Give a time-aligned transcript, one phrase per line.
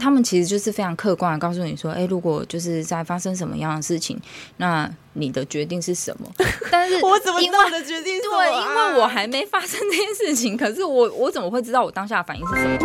[0.00, 4.18] 他们其实就是非常客观的告诉你说，哎，如果就是在发生什么样的事情，
[4.56, 6.28] 那你的决定是什么？
[6.72, 8.38] 但是我怎么知道我的决定是什么？
[8.38, 12.78] 对，因为我还没发生这件事情，可是我我怎么会知道我当下的反应是什么？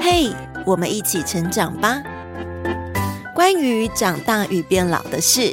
[0.00, 0.30] 嘿，
[0.64, 2.02] 我们一起成长吧。
[3.34, 5.52] 关于长大与变老的事。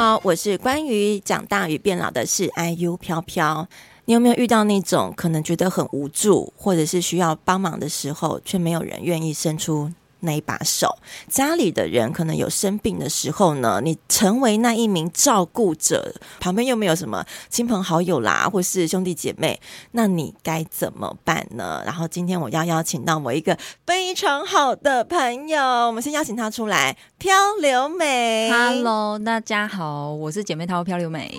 [0.00, 3.68] 好，我是关于长大与变老的事，IU 飘飘。
[4.06, 10.98] 你有没有遇到那种可能觉得很无助，或者是需要帮忙的时候，却没有人愿意伸出那一把手？
[11.28, 19.60] 家里的人可能有生病的时候呢，你成为那一名照顾者，旁边又没有什么亲朋好友啦，或是兄弟姐妹，
[19.92, 21.82] 那你该怎么办呢？
[21.84, 23.56] 然后今天我要邀请到我一个
[23.86, 28.50] 非常好的朋友，我们先邀请他出来，漂流美。
[28.50, 31.36] Hello，大家好，我是姐妹淘漂流美。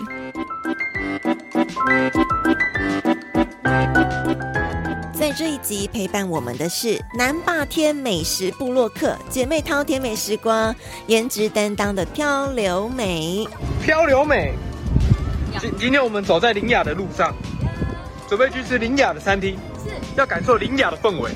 [5.21, 13.47] 在这一集陪伴我们的是南霸天美食部落客姐妹饕甜美食光颜值担当的漂流美。
[13.83, 14.55] 漂流美，
[15.59, 17.35] 今今天我们走在林雅的路上，
[18.27, 21.29] 准备去吃林雅的餐厅，是要感受林雅的氛围。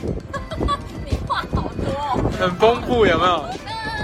[1.05, 3.45] 你话好多，很丰富，有没有？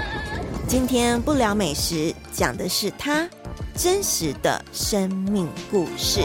[0.68, 3.28] 今天不聊美食，讲的是她
[3.74, 6.20] 真实的生命故事。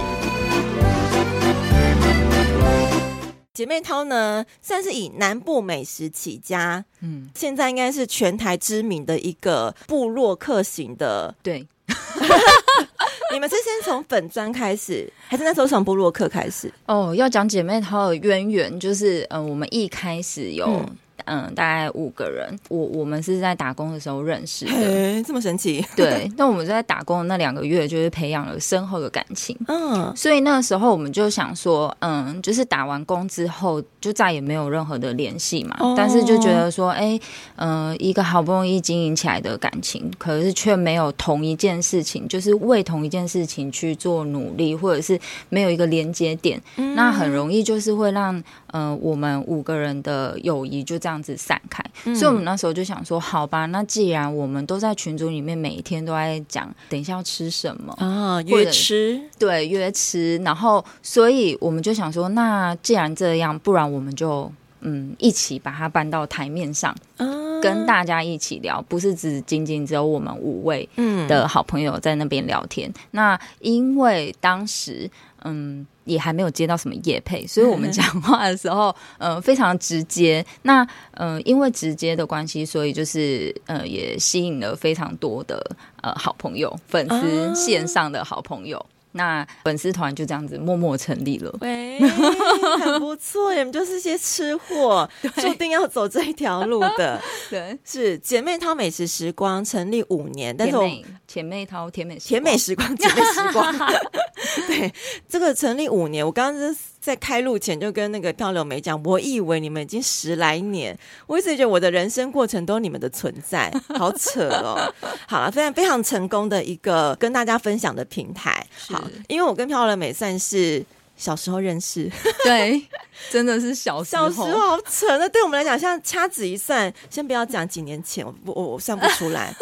[3.58, 11.34] 姐妹淘呢，算是以南部美食起家，嗯，现在应该是全台知名的一个部落客型的。
[11.42, 11.68] 对，
[13.34, 16.72] 你们是先从粉砖开始，还是那时候从部落客开始？
[16.86, 20.88] 哦，要讲姐妹淘的渊源，就是嗯、呃，我们一开始有。
[21.26, 25.84] 嗯嗯，大概五个人，我我们是在打工的时候认识的，这么神奇。
[25.96, 29.58] 对， 那我们在打工的那两个月，就是培养了深厚的感情。
[29.68, 35.76] 嗯，所以那个时候我们就想说，嗯，就是打完工之后就再也没有任何的联系嘛。
[35.80, 37.22] 哦、但是就觉得说，哎、欸，
[37.58, 48.44] 嗯、呃，一个好不容易经营起来的感情，可是却没有同一件事情，就是为同一件事情去做努力，或者是没有一个连接点，嗯、那很容易就是会让。
[48.72, 64.52] 呃，我们五个人的友谊就这样子散开，嗯、所以我们那时候就想说，好吧，那既然我们都在群组里面，每一天都在讲，等一下要吃什么啊，约吃，对，约吃，然后，所以我们就想说，那既然这样，不然我们就
[64.82, 67.26] 嗯，一起把它搬到台面上，啊、
[67.62, 70.88] 跟大家一起聊，不是只仅仅只有我们五位
[71.30, 72.90] 的好朋友在那边聊天。
[72.90, 75.10] 嗯、那因为当时，
[75.48, 75.88] 嗯。
[76.08, 80.42] 也还没有接到什么业配，所以我们讲 话的时候，呃，非常直接。
[80.62, 85.62] 那呃，因为直接的关系，所以就是呃，也吸引了非常多的
[86.02, 88.86] 呃好朋友、粉丝、线上的好朋友。
[89.18, 92.00] 那粉丝团就这样子默默成立了，喂，
[92.80, 95.10] 很不错，你们就是些吃货，
[95.42, 97.20] 注定要走这一条路的。
[97.50, 100.90] 对，是姐妹淘美食时光成立五年，但是我
[101.28, 103.76] 姐妹淘甜美甜美时光姐妹时光，
[104.68, 104.94] 对，
[105.28, 106.80] 这个成立五年，我刚刚是。
[107.08, 110.94] 在开录前就跟那个漂流美讲，我以为你们已经十来年，
[111.26, 114.94] 我一直觉得我的人生过程都是你们的存在， 好扯哦。
[115.26, 118.68] 好了，非常非常成功的一个跟大家分享的平台。
[118.90, 120.86] 好，因为我跟漂流美算是
[121.16, 122.12] 小时候认识，
[122.44, 122.86] 对，
[123.32, 125.18] 真的是小时候，小时候好扯。
[125.18, 129.56] 那对我们来讲，像掐指一算，先不要讲几年前，我我我算不出来。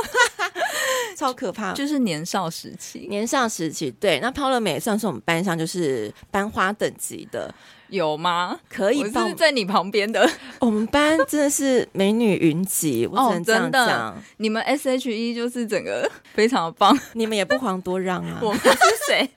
[1.16, 4.20] 超可怕，就是年少时期，年少时期，对。
[4.20, 7.53] 那抛了美算是我们班上就是班花等级的，
[7.90, 8.59] 有吗？
[8.70, 10.30] 可以，是在你旁边的。
[10.59, 13.81] 我们班真的是美女云集， 我只能这样讲。
[13.81, 18.40] 哦，真的，你们 S H E 就是整个非常的棒，你们也不遑多让啊。
[18.42, 18.70] 我们是
[19.08, 19.30] 谁？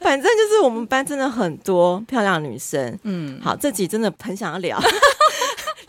[0.00, 2.98] 反正就是我们班真的很多漂亮女生。
[3.04, 4.80] 嗯，好，这集真的很想要聊。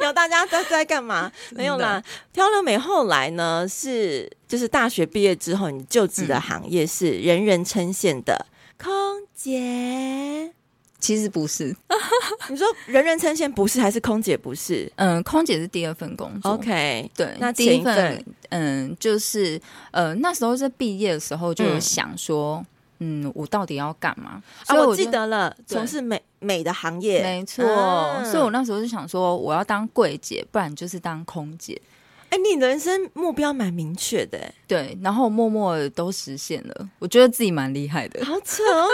[0.01, 1.31] 聊大家在在干嘛？
[1.51, 2.03] 没有啦。
[2.33, 8.45] 漂流美后来呢，是就是大学毕业之后，你就职的行业是人人称羡的
[8.77, 8.91] 空
[9.33, 10.51] 姐。
[10.99, 11.75] 其实不是，
[12.49, 14.91] 你说人人称羡不是，还是空姐不是？
[14.97, 16.51] 嗯，空姐是第二份工作。
[16.51, 19.59] OK，对，那第一份嗯，就是
[19.89, 22.63] 呃，那时候在毕业的时候就有想说。
[23.03, 24.41] 嗯，我到底要干嘛？
[24.63, 27.65] 所以我记得了，从事美美的行业，没错。
[28.23, 31.81] 所以我那时候就想说，我要当柜姐，不然就是当空姐。
[32.29, 34.95] 哎，你人生目标蛮明确的，对。
[35.01, 38.23] 然后默默的都实现了，我觉得自己蛮厉害的。
[38.23, 38.87] 好扯哦，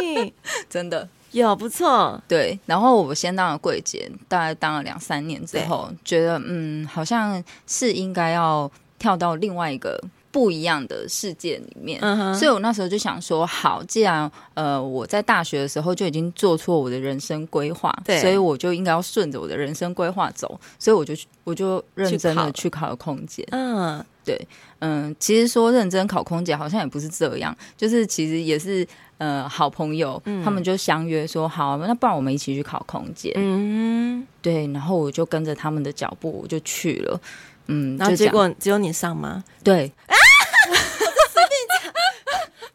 [0.00, 0.32] 你
[0.70, 2.22] 真的有不错。
[2.28, 10.00] 对，然后我先当了柜姐，大概当了两三年之后，觉得嗯，好像是应该要跳到另外一个。
[10.32, 12.00] 不一样的世界里面。
[12.02, 12.34] 嗯。
[12.34, 21.14] 所以我那时候就想说，好，既然呃我在大学的时候就已经做错我的人生规划，对，所以我就应该要顺着我的人生规划走，所以我就
[21.44, 23.46] 我就认真的去考了空姐。
[23.52, 24.48] 嗯，对，
[24.80, 28.84] 嗯，其实说认真考空姐好像也不是这样，就是其实也是。
[29.18, 33.32] 呃，好朋友，嗯、他们就相约说好，那不然我们一起去考空姐。
[33.36, 37.20] 嗯，对，然后我就跟着他们的脚步，我就去了。
[37.66, 39.42] 嗯，然后结果只有你上吗？
[39.62, 39.92] 对。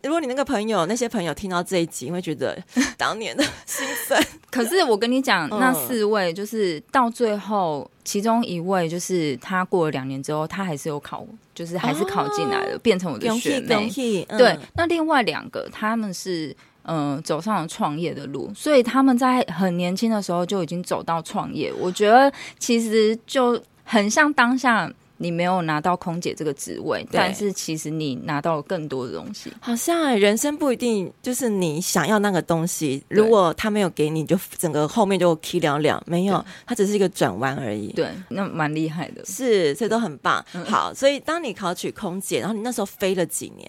[0.03, 2.57] 如果你那个朋友，那些朋友听到这一集，会觉得
[2.97, 4.23] 当年的心酸。
[4.49, 11.25] 可是我跟你讲，那四位就是到最后，其中一位就是他过了两年之后，他还是有考。
[11.53, 13.91] 就是还是考进来了，哦、变成我的学妹。
[14.29, 21.73] 嗯、对，那另外两个他们是嗯、呃、走上了创业的路，所以他们在很年轻的时候就已经走到创业。
[21.73, 24.93] 我觉得其实就很像当下。
[25.19, 29.51] 你没有拿到空姐这个职位，但是其实你拿到了更多的东西。
[29.59, 36.03] 好像人生不一定就是你想要那个东西，如果他没有给你，就整个后面就了了。
[36.05, 37.91] 没有，它只是一个转弯而已。
[37.93, 40.45] 对，那蛮厉害的，是，这都很棒。
[40.53, 43.67] 嗯、好，所以当你考取空姐，然后你那时候飞了几年？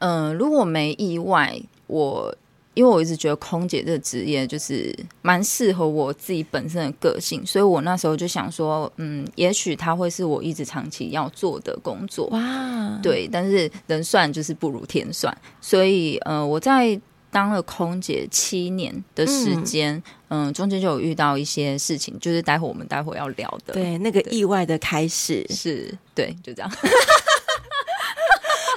[0.00, 2.36] 嗯、呃，如果没意外，我。
[2.78, 12.28] 因为我一直觉得空姐这个职业就是蛮适合我自己本身的个性，所以我那时候就想说，嗯，也许它会是我一直长期要做的工作。
[12.28, 17.00] 哇，对，但是人算就是不如天算，所以呃，我在
[17.32, 25.44] 当了空姐七年的时间，嗯、呃，中间就有遇到一些事情，就是待会我们待会要聊的，对，那个意外的开始。
[25.50, 26.70] 是，对，就这样。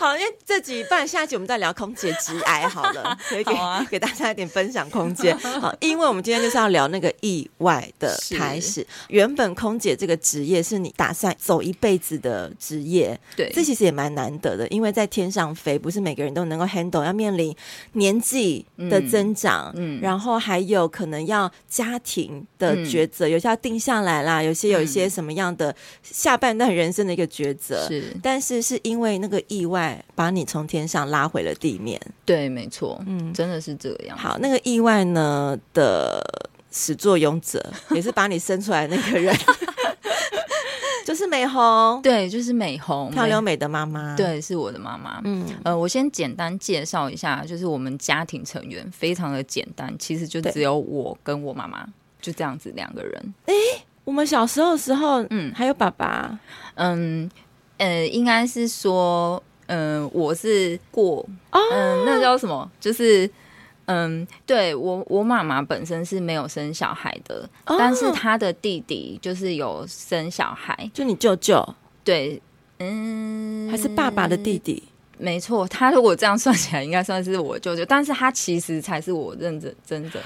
[0.01, 5.38] 好，因为这集半下一集我们再聊空姐直癌好了， 可以给啊， 给大家一点分享空间。
[5.38, 8.83] 好，因为我们今天就是要聊那个意外的开始。
[9.09, 17.56] 原本空姐这个职业是你打算走一辈子的职业，对，这其实也蛮难得的，因为在天上飞，不是每个人都能够 handle，要面临
[17.92, 29.90] 年纪的增长，嗯，嗯然后还有可能要家庭的抉择，嗯、有些要定下来啦，有些有一些什么样的下半段人生的一个抉择，是，但是是因为那个意外。
[30.13, 34.17] 把你从天上拉回了地面，对，没错，嗯，真的是这样。
[34.17, 36.21] 好，那个意外呢的
[36.71, 39.35] 始作俑者， 也是把你生出来的那个人，
[41.05, 45.19] 就是美红，对，就是美红，漂流美的妈妈，对，是我的妈妈。
[45.23, 51.85] 嗯，呃，我先简单介绍一下，就是我们家庭成员非常的简单，其实就只有我跟我妈妈，
[52.21, 53.33] 就这样子两个人。
[53.47, 53.53] 哎，
[54.03, 56.39] 我们小时候的时候，嗯，还有爸爸，
[56.75, 57.29] 嗯，
[57.77, 59.41] 呃，应该是说。
[59.67, 62.69] 嗯，我是过，嗯，那叫什么？
[62.79, 63.29] 就是，
[63.85, 71.63] 嗯，对我，我妈妈本身是没有生小孩的，但是她的弟弟就是有生小孩，就你舅舅，
[72.03, 72.41] 对，
[72.79, 74.83] 嗯，还是爸爸的弟弟。
[75.21, 80.19] 没错，他如果这样算起来，应该算是我舅舅，但是他其实才是我认真真的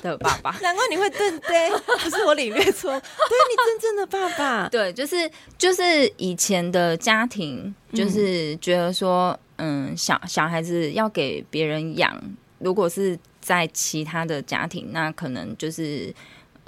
[0.00, 0.50] 的爸爸。
[0.62, 1.70] 难怪你会对对，
[2.02, 4.68] 不是我领略错，对你真正的爸爸。
[4.72, 12.18] 对，就是就是以前的家庭，就是觉得说，嗯，嗯，小小孩子要给别人养，
[12.58, 16.14] 如果是在其他的家庭，那可能就是。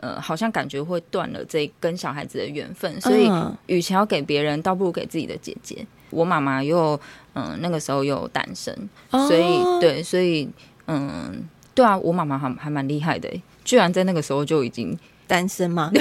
[0.03, 3.31] 呃，好像感觉会断了这跟小孩子的缘分，所以
[3.67, 5.87] 与其要给别人，倒不如给自己的姐姐。
[6.11, 6.99] 我妈妈又
[7.33, 8.75] 嗯、呃，那个时候又单身，
[9.11, 10.49] 所以、哦、对，所以
[10.87, 13.29] 嗯，对啊，我妈妈还还蛮厉害的，
[13.65, 15.91] 居然在那个时候就已经单身吗？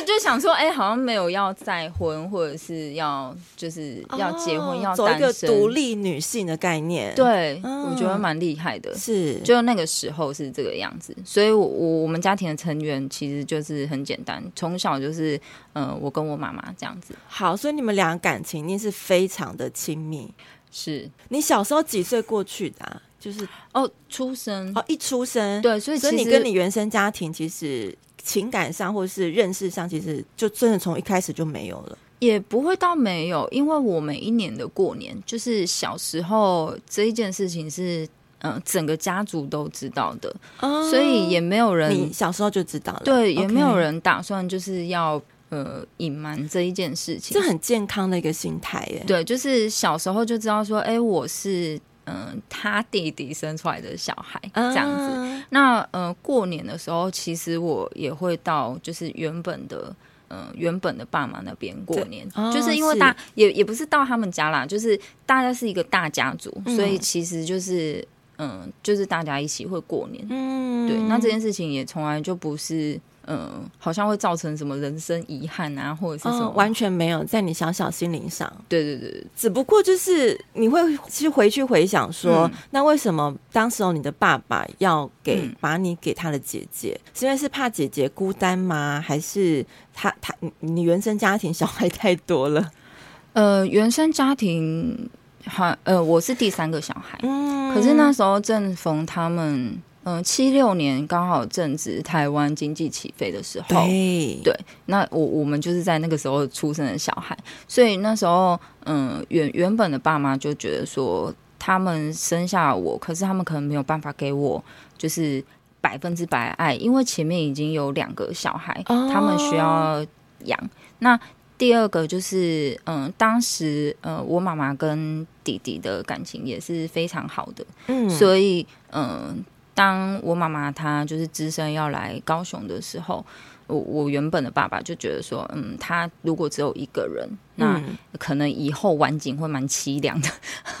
[0.00, 7.14] 就就想说，哎、欸，好像没有要再婚，或者是要就是要结婚，哦、要走一个独立女性的概念。
[7.14, 8.96] 对，哦、我觉得蛮厉害的。
[8.96, 11.16] 是，就那个时候是这个样子。
[11.24, 15.40] 所以我，我我们家庭的成员其实就是很简单，从小就是，
[15.72, 17.14] 呃，我跟我妈妈这样子。
[17.26, 20.32] 好，所以你们俩感情一定是非常的亲密。
[20.70, 23.02] 是你小时候几岁过去的、啊？
[23.20, 27.96] 就是哦，出生哦，一出生对，所以所以你跟你原生家庭其实。
[28.22, 38.06] 情感上或是认识上，其实就真的从一开始就没有了，也不会到没有，因为我每一年的过年，就是小时候这一件事情是，
[38.38, 51.80] 嗯、呃，整个家族都知道的，哦、所以也没有人，你小时候就知道了，对，也没有人打算就是要呃隐瞒这一件事情，这很健康的一个心态耶，对，就是小时候就知道说，哎，我是。
[52.04, 55.16] 嗯，他弟弟生出来的小孩这样子。
[55.16, 59.94] Uh、那呃，过年的时候，其实我也会到，就是原本的，
[60.28, 68.06] 嗯、呃，原本的爸妈那边过年，对就是因为大、哦、也也不是到他们家啦，就是大家是一个大家族，嗯、所以其实就是
[68.38, 70.26] 嗯，就是大家一起会过年。
[70.28, 71.00] 嗯，对。
[71.02, 78.52] 那这件事情也从来就不是嗯，好像会造成什么人生遗憾啊，或者是什么，哦，完全没有在你小小心灵上。
[78.68, 87.00] 对对对，只不过就是你会去回去回想说，嗯、那为什么当时候你的爸爸要给、嗯、把你给他的姐姐？
[87.14, 89.00] 是因为是怕姐姐孤单吗？
[89.04, 89.64] 还是
[89.94, 92.70] 他他你原生家庭小孩太多了？
[93.34, 95.08] 呃，原生家庭
[95.44, 99.80] 还呃，我是第三个小孩，嗯，可是那时候正逢他们。
[100.04, 104.52] 嗯，七六年刚好正值台湾经济起飞的时候，对，对，
[104.86, 114.62] 那我我们就是在那个时候出生的小孩，所以那时候，嗯，原原本的爸妈就觉得说，他们生下我，可是他们可能没有办法给我
[114.98, 115.44] 就是
[115.80, 120.04] 百分之百爱，因为前面已经有两个小孩，哦、他们需要
[120.46, 120.58] 养。
[120.98, 121.16] 那
[121.56, 129.44] 第二个就是，嗯，当时，呃，我妈妈跟弟弟的感情也是非常好的，嗯，所以，嗯。
[129.74, 133.24] 当我妈妈她就是只身要来高雄的时候，
[133.66, 137.26] 我我原本的爸爸就觉得说，嗯，他如果只有一个人，
[137.56, 137.80] 那
[138.18, 140.28] 可能以后晚景会蛮凄凉的。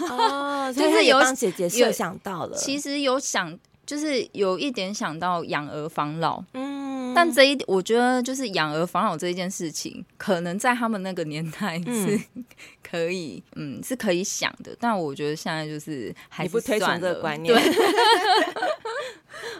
[0.10, 6.42] 哦，就是有帮姐姐设想到了，其实有想，就是有一点想到养儿防老。
[6.52, 12.20] 嗯，但这一我觉得就是养儿防老这一件事情，可能在他们那个年代是
[12.82, 14.76] 可以，嗯，嗯，是可以想的。
[14.78, 17.56] 但我觉得现在就是还是不推崇这个观念。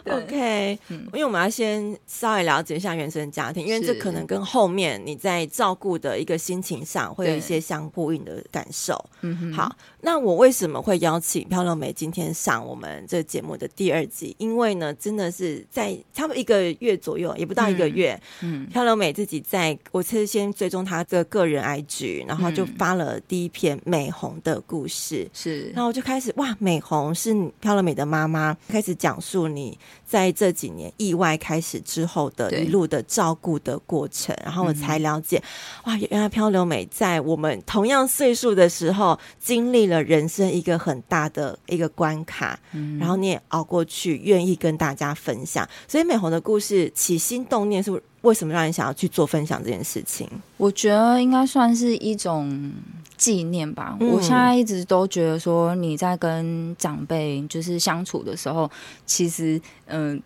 [0.03, 0.13] 对。
[0.13, 9.03] OK，嗯，因为我们要先稍微了解一下原生家庭，因为这可能跟后面你在照顾的一个心情上会有一些相呼应的感受。
[9.21, 14.35] 嗯哼，好，那我为什么会邀请漂亮美今天上我们这个节目的第二集？
[14.37, 29.77] 因为呢，真的是在差不多一个月左右，也不到一个月，嗯，漂亮美自己在我是先追踪她的个人 IG，然后就发了第一篇美红的故事，是，然后我就开始哇，美红是漂亮美的妈妈，开始讲述你。
[30.05, 35.41] 在这几年意外开始之后的一路的照顾的过程，然后我才了解，
[35.85, 42.59] 哇，原来漂流美在我们同样岁数的时候，经历了人生一个很大的一个关卡，
[42.99, 45.67] 然后你也熬过去，愿意跟大家分享。
[45.87, 47.91] 所以美红的故事起心动念是
[48.23, 50.27] 为什么让你想要去做分享这件事情？
[50.57, 52.73] 我觉得应该算是一种。
[53.15, 58.69] 纪念吧，我现在一直都觉得说，你在跟长辈就是相处的时候，
[59.05, 60.23] 其实，嗯、呃，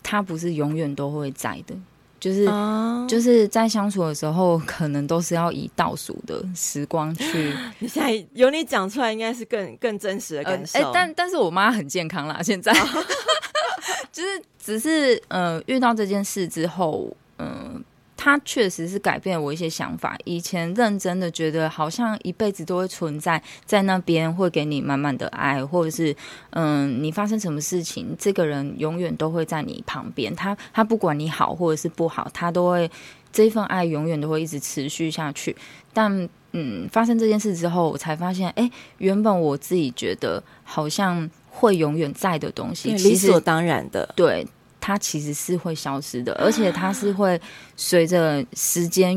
[0.00, 1.74] 他不是永远都会在的，
[2.20, 7.52] 就是、哦、就是在相处的时候，可能都是要以倒数的时光去。
[7.80, 10.78] 你现在有你讲出来，应该是更更真实的感受。
[10.78, 13.04] 呃欸、但但是我妈很健康啦，现在，哦、
[14.12, 17.10] 就是只是呃，遇到这件事之后，
[17.40, 17.80] 嗯、呃。
[18.22, 20.14] 他确实是改变了我一些想法。
[20.26, 26.14] 以前认真的觉得好像一辈子都会存在在那边，会给你满满的爱，或者是
[26.50, 30.36] 嗯，你发生什么事情，这个人永远都会在你旁边。
[30.36, 32.90] 他他不管你好或者是不好，他都会
[33.32, 35.56] 这份爱永远都会一直持续下去。
[35.94, 44.46] 但嗯，发生这件事之后，我才发现，哎，原本我自己觉得好像会永远在的东西，理所当然的，对。
[44.80, 47.40] 它其实是会消失的，而且它是会
[47.76, 49.16] 随着时间，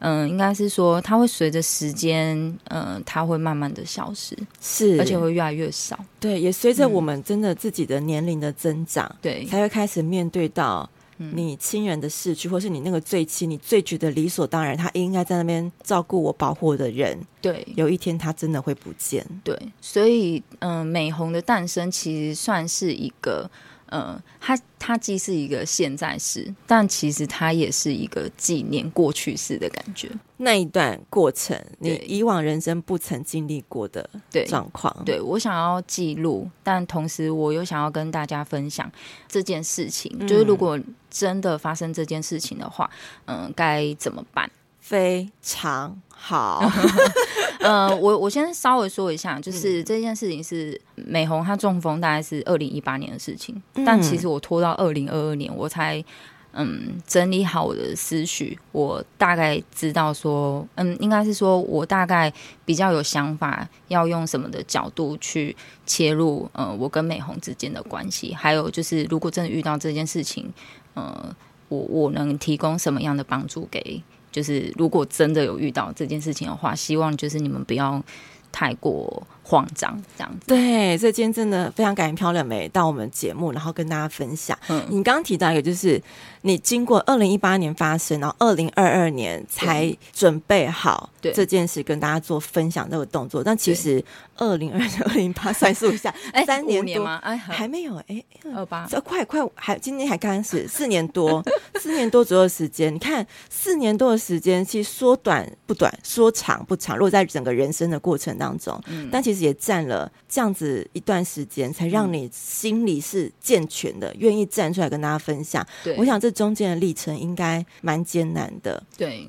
[0.00, 5.98] 嗯、呃，应该是说它会随着时间，嗯、呃，它会慢慢的消失，是，而且会越来越少。
[6.18, 19.24] 对，也随着我们真的自己的年龄的增长，对、嗯，才会开始面对到你亲人的逝去，嗯、或是你那个最亲、你最觉得理所当然，他应该在那边照顾我、保护我的人，对，有一天他真的会不见。
[19.44, 23.48] 对，所以，嗯、呃，美红的诞生其实算是一个。
[23.96, 30.10] 嗯，它它既是一个现在式，但其实它也是一个纪念过去式的感觉。
[30.38, 34.10] 那一段过程，你以往人生不曾经历过的
[34.48, 38.90] 状况，对，对我想要记录，但同时我又想要跟大家分享
[39.28, 40.12] 这件事情。
[40.18, 40.76] 嗯、就是如果
[41.08, 42.90] 真的发生这件事情的话，
[43.26, 44.50] 嗯，该怎么办？
[44.80, 46.68] 非常好。
[47.64, 56.04] 呃，我我先稍微说一下，就是这件事情是美红她中风，大概是二零一八年的事情，嗯、但其实我拖到二零二二年，我才
[56.52, 62.30] 嗯整理好我的思绪，我大概知道说，嗯，应该是说我大概
[62.66, 65.56] 比较有想法，要用什么的角度去
[65.86, 70.52] 切入，呃，我跟美红之间的关系，还有就是如果真的遇到这件事情，
[70.92, 71.34] 呃，
[71.70, 74.02] 我我能提供什么样的帮助给。
[74.34, 78.02] 就是如果真的有遇到这件事情的话，希望就是你们不要
[78.50, 80.46] 太过慌张这样子。
[80.46, 84.58] 对，所以今天真的非常感谢漂亮美到我们节目，然后跟大家分享。
[84.68, 86.02] 嗯，你刚刚提到一个，就是
[86.40, 93.44] 你经过二零一八年发生，然后二零二二年才准备好这件事跟大家做分享这个动作。
[93.44, 94.02] 但其实
[94.36, 97.20] 二零二二零八 算数一下，哎，三年多吗？
[97.22, 98.24] 哎，还没有哎，
[98.54, 101.44] 二八，这快快还今天还刚开始，四年多，
[101.80, 102.94] 四年多左右的时间。
[102.94, 106.96] 你看，四年多的时间，其实说短不短，说长不长。
[106.96, 115.66] 如果在整个人生的过程当中，嗯，但其实也站了这样子一段时间，才让你心里是健全的，愿意站出来跟大家分享。
[115.82, 118.82] 对，我想这中间的历程应该蛮艰难的。
[118.96, 119.28] 对。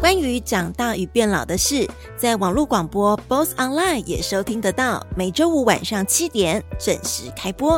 [0.00, 7.72] 关于长大与变老的事，在网络广播 BOSS Online 也收听得到，每周五晚上七点准时开播。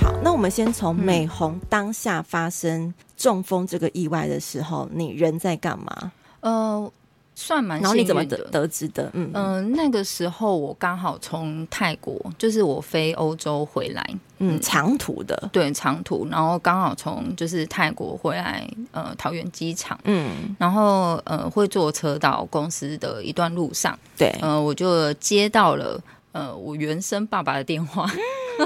[0.00, 6.12] 好，那我们先从美红当下发生中风这个意外的时候，你人在干嘛？
[6.50, 6.92] 呃。
[7.36, 7.88] 算蛮幸运的。
[7.88, 9.10] 然后你怎么得得知的？
[9.12, 14.08] 嗯嗯、呃，那个时候我刚好从泰国，就是我飞欧洲回来，
[14.38, 28.08] 嗯，长途的，对，长途，然后刚好从就是泰国回来，呃，桃园机场，嗯，然后呃，会坐车到公司的一段路上，对，呃，我就接到了呃我原生爸爸的电话，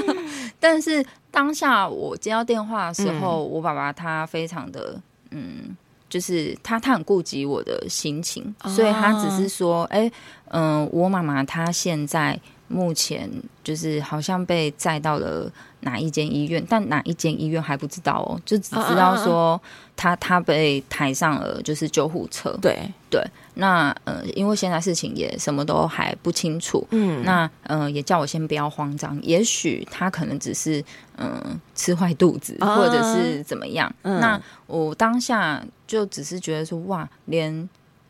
[0.61, 5.75] 但是当下我接到电话的时候，嗯、我爸爸他非常的嗯。
[6.09, 10.13] 就是他，他很顾及我的心情，所以他只是说，哎、欸，
[10.47, 13.31] 嗯、呃，我妈妈她现在目前
[13.65, 19.61] 就是好像被载到了哪一间医院，但哪一间医院还不知道哦，就只知道说
[19.97, 22.57] 他他被抬上了就是救护车。
[22.63, 22.79] 对
[23.11, 23.23] 对，
[23.55, 30.81] 那呃，因为现在事情也什么都还不清楚，嗯，那呃，也叫我先不要慌张，也许他可能只是
[31.17, 33.93] 嗯、呃、吃坏肚子，或者是怎么样。
[34.03, 35.65] 嗯、那我当下。
[35.89, 37.67] 就只是觉得说哇，连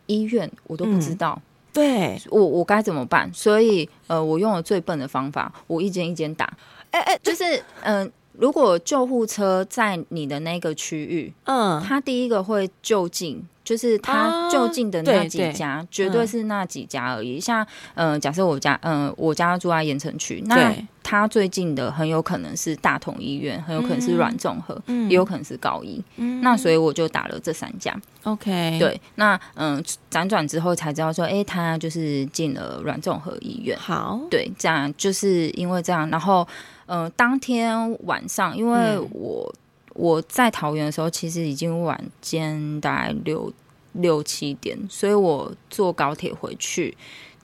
[0.06, 1.42] 医院我都不知道，嗯、
[1.78, 3.30] 对我我该怎么办？
[3.32, 6.44] 所以呃，我用了最笨的方法，我一间一间打。
[6.90, 7.44] 哎哎、欸，欸、就是
[7.82, 13.46] 嗯、呃，如果救护车在你的那个区域，嗯，他第一个会就近。
[13.68, 17.36] 就是他就近的那几家，啊、对对，绝对是那几家而已。
[17.36, 17.62] 嗯、像，
[17.96, 26.02] 嗯、呃，假设我家，嗯、呃，我家住在盐城区，那他最近的很有可能是大同医院，很有可能是软综合，嗯、也有可能是高医。
[26.16, 27.94] 嗯、那所以我就打了这三家。
[28.22, 33.78] OK，对，那嗯，辗转之后才知道说，哎、欸，他就是进了软综合医院。
[33.78, 36.48] 好，对，这样就是因为这样，然后，
[36.86, 39.54] 嗯、呃，当天晚上，因为我。
[39.98, 43.52] 嗯我在桃园的时候，其实已经晚间大概六
[43.94, 46.96] 六七点，所以我坐高铁回去，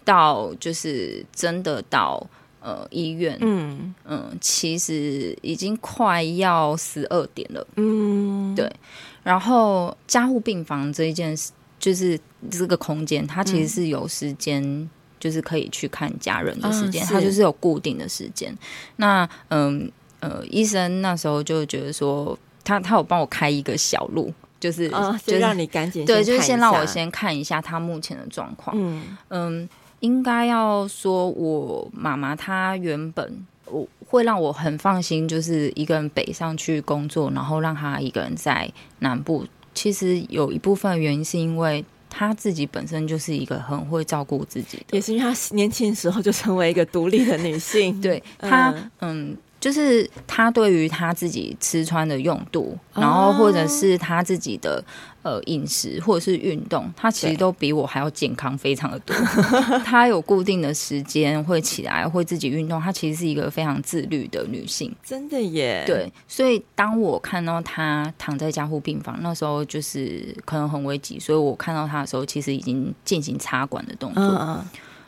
[0.04, 2.24] 到就是真的到
[2.60, 8.72] 呃医院，嗯嗯，其实已经快要十二点了，嗯，对。
[9.24, 12.16] 然后加护病房这一件事，就是
[12.48, 14.88] 这个空间，它其实是有时间，
[15.18, 18.56] 就是可以去看家人的时间，嗯、它就是有固定的时间。
[18.94, 19.90] 那嗯。
[20.24, 28.74] 呃，医生那时候就觉得说，他他有帮我开一个小路，就是、哦、就让你赶紧对，就是先让我先看一下他目前的状况。
[28.78, 29.68] 嗯嗯，
[30.00, 39.46] 应该要说，我妈妈她原本我会让我很放心，就是一个人北上去工作，然后让她一个人在南部。
[39.74, 47.98] 其实有一部分原因是因为她自己本身就是一个很会照顾自己的，也是因为她年轻的时候就成为一个独立的女性。
[48.00, 49.36] 对她，嗯。
[49.64, 54.84] 嗯就是他对于他自己吃穿的用度，然后或者是他自己的
[55.22, 59.16] 呃饮食或者是运动，他其实都比我还要健康非常的多。
[59.82, 62.78] 他有固定的时间会起来，会自己运动。
[62.78, 65.82] 他其实是一个非常自律的女性，真的耶。
[65.86, 74.22] 对，所以当我看到他躺在加护病房，那时候就是可能很危急，所以我看到他的时候，其实已经进行插管的动作。
[74.22, 74.62] 嗯，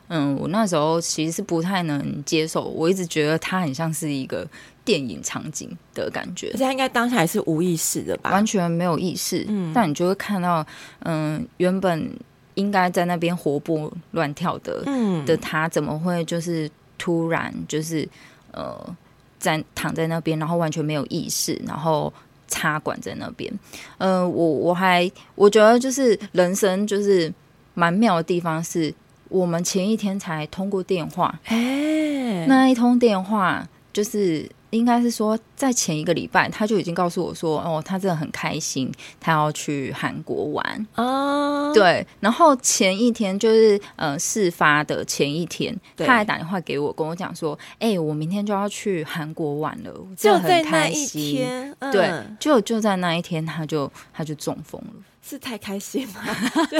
[0.08, 4.46] 我那时候其实是不太能接受，我一直觉得他很像是一个
[4.84, 6.48] 电影场景的感觉。
[6.54, 8.30] 而且他应该当下还是无意识的吧？
[8.30, 9.44] 完全没有意识。
[9.48, 10.64] 嗯，但你就会看到，
[11.00, 12.08] 嗯，原本
[12.54, 18.08] 应该在那边活蹦乱跳的，嗯，的他怎么会就是突然就是
[18.52, 18.96] 呃，
[19.40, 22.12] 在躺在那边，然后完全没有意识，然后
[22.46, 23.52] 插管在那边。
[23.98, 27.32] 嗯，我我还我觉得就是人生就是
[27.74, 28.94] 蛮妙的地方是。
[29.28, 41.72] 我们前一天才通过电话，哎，那一通电话就是应该是说，在前一个礼拜，他就已经告诉我说，哦，他真的很开心，他要去韩国玩哦。
[41.72, 51.44] 对，然后前一天就是呃事发的前一天，他还打电话给我，跟我讲说，哎、欸，我明天就要去韩国玩了，就很开心。
[51.78, 56.20] 嗯、对，就就在那一天，他就他就中风了，是太开心吗？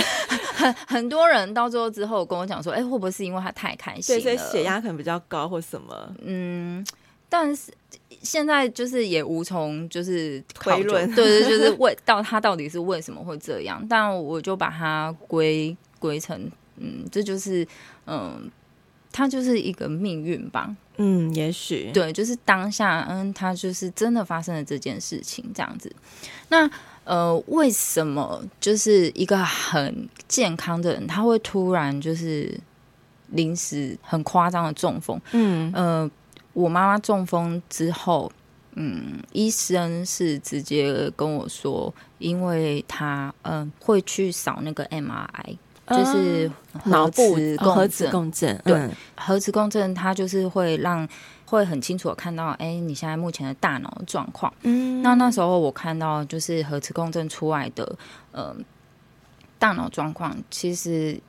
[0.56, 6.12] 很很多人到最后之后跟我讲说，哎、欸，会不会是因为他太开心了，对，所以血压可能比较高或什么？
[6.22, 6.84] 嗯。
[7.28, 7.72] 但是
[8.22, 13.84] 现在就是也无从就是推论，对对，就是为到他到底是为什么会这样？
[13.88, 17.66] 但我就把它归归成，嗯，这就是
[18.06, 18.50] 嗯，
[19.12, 25.92] 他就是一个命运吧，嗯，也许对，就是当下，嗯，他就是真的发生了这件事情这样子。
[26.48, 26.70] 那
[27.04, 32.58] 呃，为什么就是一个很健康的人，他会突然就是
[33.30, 35.20] 临时很夸张的中风？
[35.32, 36.10] 嗯呃。
[36.56, 38.32] 我妈妈中风之后，
[38.76, 46.50] 嗯，医生是直接跟我说，因为她嗯、呃、会去扫那个 MRI，就是
[46.84, 51.06] 脑部核磁共振，对，嗯、核磁共振它就是会让
[51.44, 54.50] 会很清楚的看到，哎，你现在目前的大脑的状况。
[54.62, 57.84] 嗯，那那时候我看到就是核磁共振出来的，
[58.32, 58.56] 嗯、呃，
[59.58, 61.20] 大脑状况其实。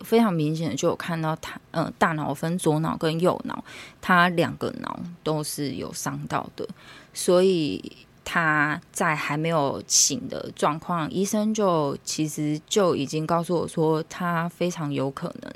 [0.00, 3.64] 非常明显的就有看到他，嗯、呃，大脑分左脑跟右脑，
[4.00, 6.66] 他两个脑都是有伤到的，
[7.12, 15.52] 所以他在还没有醒的状况，医生就其实就已经告诉我说，他非常有可能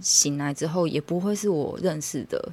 [0.00, 2.50] 醒来之后也不会是我认识的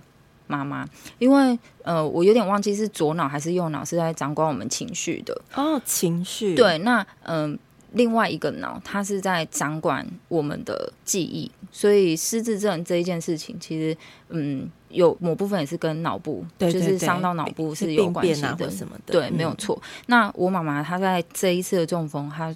[0.47, 0.88] 妈妈，
[1.19, 5.41] 因为呃，我有点忘记是左脑还是右脑是在掌管我们情绪的。
[5.55, 6.55] 哦，情绪。
[6.55, 7.51] 对，那嗯。
[7.51, 7.59] 呃
[7.95, 13.97] 另外一个脑，它是在掌管我们的记忆，所以失智症这一件事情，其实
[14.29, 19.13] 嗯，有某部分也是跟脑部，对对对，就是伤到脑部是有关系的，啊、什么的。
[19.13, 19.75] 对，没有错。
[19.81, 22.53] 嗯、那我妈妈她在这一次的中风，她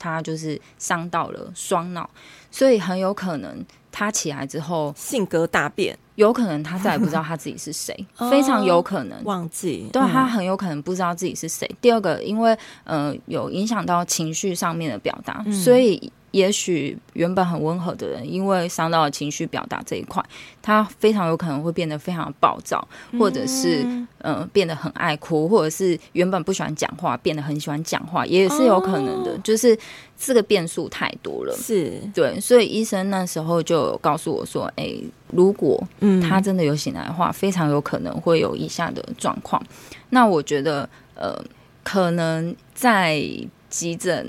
[0.00, 2.10] 她就是伤到了双脑，
[2.50, 5.96] 所以很有可能他起来之后性格大变。
[6.16, 7.96] 有可能他再也不知道他自己是谁，
[8.30, 9.88] 非常有可能忘记。
[9.90, 11.66] 对，他很有可能不知道自己是谁。
[11.80, 20.24] 第二个，因为呃有影响到情绪上面的表达，所以也许原本很温和的人，因为伤到了情绪表达这一块，
[20.62, 22.86] 他非常有可能会变得非常暴躁，
[23.18, 23.84] 或者是
[24.18, 29.36] 呃变得很爱哭，或者是原本不喜欢讲话，变得很喜欢讲话，也是有可能的。
[29.38, 29.76] 就是
[30.18, 34.94] 这个变数太多了，是对，所以医生那时候就告诉我说：“哎。”
[35.32, 35.80] 如果
[36.28, 39.64] 他真的有醒来的话，嗯、非常有可能会有以下的状况。
[40.08, 41.40] 那我觉得，呃，
[41.84, 43.22] 可能在
[43.68, 44.28] 急诊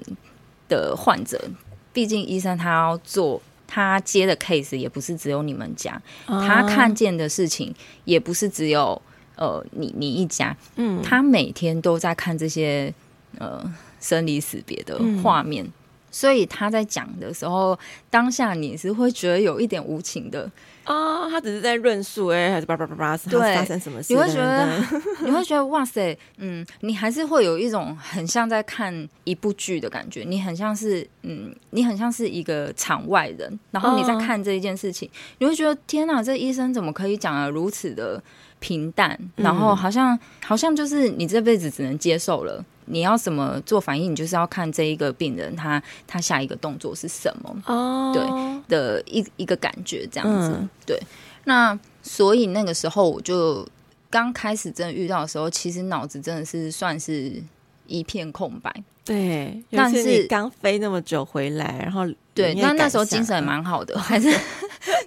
[0.69, 1.43] 的患者，
[1.93, 7.73] 毕竟医生他要做，他接的 case 也不是只有你们家，啊、他看见的事情
[8.05, 9.01] 也不是只有
[9.35, 10.55] 呃你你一家。
[10.75, 12.93] 嗯，他每天都在看这些
[13.37, 13.63] 呃
[13.99, 15.71] 生离死别的画面，嗯、
[16.11, 17.77] 所以他在讲的时候，
[18.09, 20.51] 当下你是会觉得有一点无情的。
[20.83, 24.11] 啊、哦，他只是在论述哎，还是叭叭叭叭，对，发生什么事？
[24.11, 24.83] 你会觉得，
[25.23, 38.21] 你会觉得哇塞，嗯，你还是会有一种很像在看一部剧的感觉，你很像是，嗯，你很像是一个场外人，然后你在看这一件事情，哦、你会觉得天哪，这医生怎么可以讲的如此的
[38.59, 39.17] 平淡？
[39.35, 42.65] 然后好像，嗯、好像就是你这辈子只能接受了。
[42.85, 44.11] 你要怎么做反应？
[44.11, 48.23] 你就是要看这一个病人他他下一个动作是什么哦，对
[48.67, 50.49] 的一一个感觉这样子。
[50.49, 50.99] 嗯、对，
[51.45, 53.67] 那所以那个时候我就
[54.09, 57.41] 刚开始真的遇到的时候，其实脑子真的是算是
[57.87, 58.83] 一片空白。
[59.03, 62.03] 对，但是刚飞那么久回来，然后
[62.35, 64.31] 对，那那时候精神也蛮好的， 还是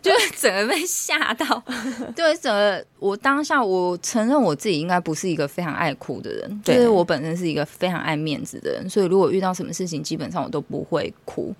[0.02, 1.62] 就是整个被吓到。
[2.14, 11.54] 对，整个我当下我承认我自己应该不是一个非常爱哭的人，对就是我本身是一个非常爱面子的人，所以如果遇到什么事情，基本上我都不会哭。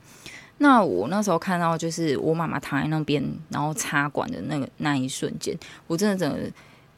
[0.59, 6.39] 那我那时候看到就是我妈妈躺在那边，然后插管的那个那一瞬间，我真的整个。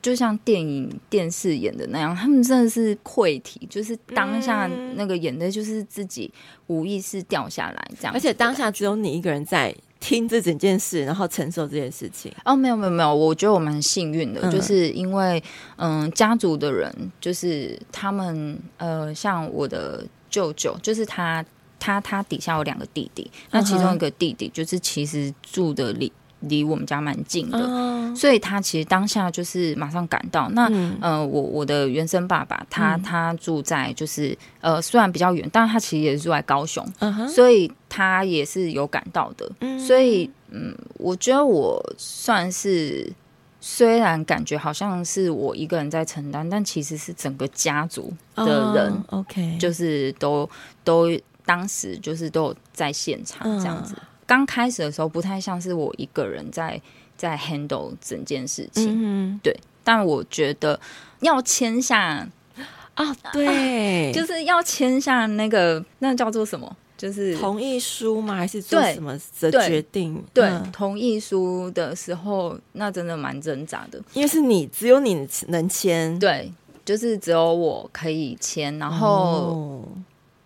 [0.02, 6.32] 就像电影、电视演的那样，他们真的是溃体，就是当下那个眼泪就是自己
[6.68, 12.32] 无意识掉下来这样，而且当下只有你一个人在听这整件事，然后承受这件事情。
[12.44, 15.42] 哦，没有没有没有，我觉得我蛮幸运的，嗯、就是因为
[15.76, 21.44] 嗯，家族的人就是他们呃，像我的舅舅，就是他
[21.80, 26.12] 他他底下有两个弟弟，那其中一个弟弟就是其实住的离。
[26.40, 28.16] 离我们家蛮近的，oh.
[28.16, 30.48] 所以他其实当下就是马上赶到。
[30.50, 37.26] 那、嗯、呃，我我的原生爸爸，他、嗯、他住在就是呃，虽然比较远，但是他其实也是住在高雄，uh.
[37.28, 39.50] 所以他也是有赶到的。
[39.60, 43.10] 嗯、所以嗯，我觉得我算是
[43.60, 50.48] 虽然感觉好像是我一个人在承担，但其实是整个家族的人，OK，就是都
[50.84, 51.08] 都
[51.44, 53.94] 当时就是都有在现场这样子。
[54.26, 56.80] 刚开始的时候不太像是我一个人在
[57.16, 59.56] 在 handle 整件事情，嗯对。
[59.84, 60.78] 但我觉得
[61.20, 62.26] 要签下
[62.94, 66.76] 啊，对， 就是要签下那个那叫做什么？
[66.98, 68.34] 就是同意书吗？
[68.34, 70.20] 还是做什么的决定？
[70.34, 76.50] 对，同意书的时候，那真的蛮挣扎的，因为是你只有你能签，对，
[76.84, 79.86] 就是只有我可以签，然后，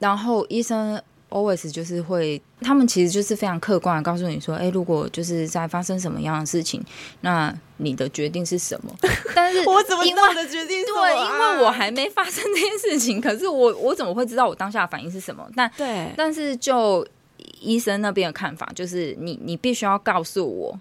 [0.01, 1.01] 然后医生。
[1.31, 6.85] Always 就是会，他们其实就是非常客观的告诉你说，哎，如果就是在发生什么样的事情，
[7.23, 8.95] 那你的决定是什么？
[9.35, 11.03] 但是我怎么知道我的决定是什么？
[11.03, 15.49] 对，因为我还没发生这件事情，可是我我怎么会知道我当下的反应是什么？
[15.57, 17.07] 但对，但是就
[17.61, 20.79] 医生那边的看法，就是你你必须要告诉我。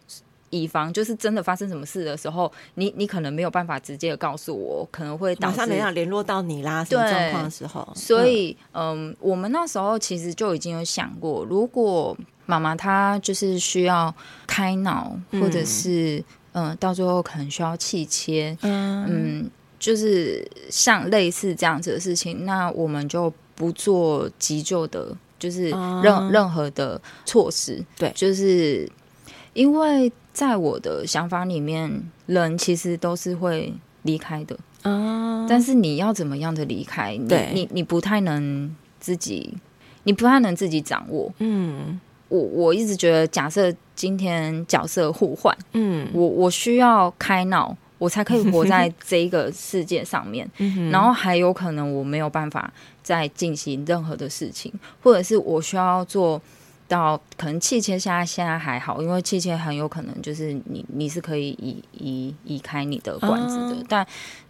[0.52, 7.88] 以防就是真的发生什么事的时候，你你可能没有办法直接的告诉我，可能会导致马上没有联络到你啦，什么状况的时候。
[7.96, 14.14] 所以，嗯，嗯，我们那时候其实就已经有想过，如果妈妈她就是需要
[14.48, 28.92] 开脑，或者是嗯，到最后可能需要气切，嗯，嗯，就是像类似这样子的事情，那我们就不做急救的，就是任、嗯、任何的措施，对，就是
[29.54, 30.12] 因为。
[30.40, 33.74] 在我的想法里面，人其实都是会
[34.04, 35.46] 离开的啊。
[35.50, 37.18] 但是你要怎么样的离开？
[37.18, 39.54] 你你你不太能自己，
[40.04, 41.30] 你不太能自己掌握。
[41.40, 42.00] 嗯，
[42.30, 50.50] 我我一直觉得，假设今天角色互换，嗯，我我需要开脑，我才可以活在这一个世界上面。
[50.90, 52.72] 然后还有可能我没有办法
[53.04, 54.72] 再进行任何的事情，
[55.04, 56.42] 或者是我需要做。
[56.90, 63.86] 到可能气切现在现在还好，因为气切很有可能就是你你是可以移移移开你的管子的，uh.
[63.88, 64.08] 但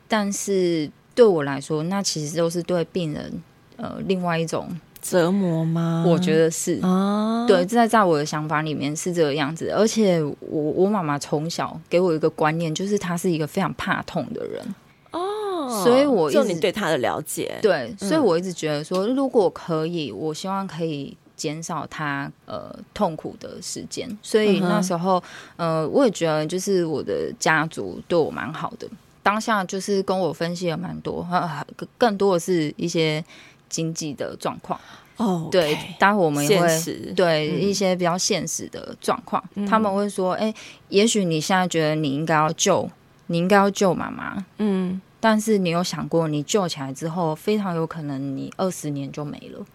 [0.08, 3.43] 但是对我来说，那其实都是对病人
[3.75, 4.69] 呃另外一种
[5.02, 6.06] 折磨吗？
[6.08, 7.47] 我觉得是啊，uh.
[7.47, 9.69] 对，在在我的想法里面是这个样子。
[9.71, 14.63] 而且我我妈妈从小给我一个观念，就是她是一个非常怕痛的人
[15.12, 15.84] 哦，oh.
[15.84, 21.17] 所以我就你对她的了解，对，所以我一直觉得说，如果可以，我希望可以。
[21.39, 25.23] 减少他呃痛苦的时间，所以那时候、
[25.56, 28.86] 嗯、呃，我也觉得就是我的家族对我蛮好的。
[29.23, 31.65] 当下就是跟我分析了蛮多，呃，
[31.97, 33.23] 更多的是一些
[33.69, 34.78] 经济的状况
[35.17, 35.45] 哦。
[35.47, 36.67] Okay, 对，待会我们也会
[37.15, 40.56] 对、嗯、一些比较现实的状况，嗯、他们会说：“哎、欸，
[40.89, 42.89] 也许你现在觉得你应该要救，
[43.28, 49.65] 你应该要救妈妈，嗯，但是你有想过，你救起来之后，非常有可能你二十年就没了。”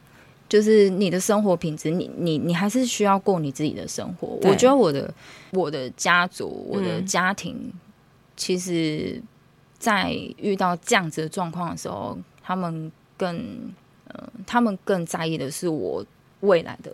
[0.46, 4.38] 就是你的生活品质，你你你还是需要过你自己的生活。
[4.42, 5.12] 我觉得我的
[5.50, 7.72] 我的家族，我的家庭，嗯、
[8.37, 9.20] 其实，
[9.78, 13.72] 在遇到这样子的状况的时候，他们更
[14.09, 16.04] 呃，他们更在意的是我
[16.40, 16.92] 未来的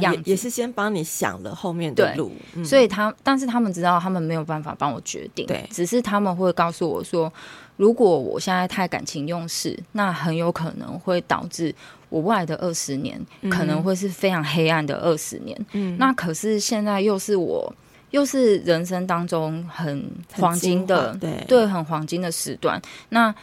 [0.00, 2.32] 样子，也，也是先帮你想了后面的路。
[2.54, 7.32] 嗯、所以他，但是他们知道，他们没有办法帮我决定，对，只是他们会告诉我说，
[7.76, 11.74] 如果我现在太感情用事，那很有可能会导致。
[12.12, 13.18] 我未来的二十年
[13.50, 17.74] 可能会是非常黑暗的二十年，嗯，那可是现在又是我，
[18.10, 22.80] 又是人生当中很黄金的，对对，很黄金的时段。
[23.08, 23.34] 那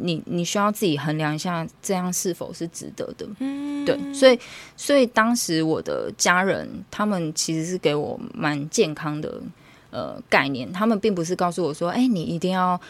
[0.00, 3.28] 你你需要自己衡量一下，这样是否是值得的？
[3.40, 4.38] 嗯，对，所以
[4.78, 9.38] 所以当时我的家人他们其实是给我蛮健康的
[9.90, 12.80] 呃概念，他们并不是告诉我说，哎，你一定要。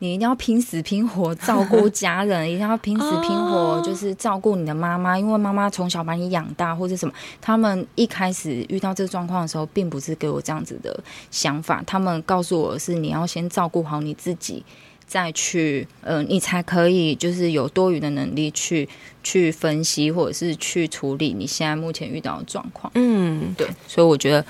[0.00, 7.14] 你一定要拼死拼活照顾家人，一定要拼死拼活就是照顾你的妈妈，因为妈妈从小把你养大，或者什么。
[7.38, 10.98] 他们一开始遇到这个状况的时候，并不是给我这样子的
[11.30, 14.64] 想法，他们告诉我是你要先照顾好你自己，
[15.06, 18.88] 再去，呃，你才可以就是有多余的能力去
[19.22, 22.90] 去分析或者是去处理你现在目前遇到的状况。
[22.94, 24.46] 嗯，对，所以我觉得，